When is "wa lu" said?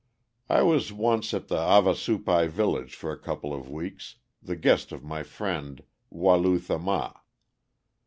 6.09-6.57